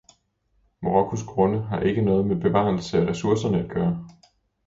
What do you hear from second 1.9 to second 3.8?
noget med bevarelse af ressourcerne at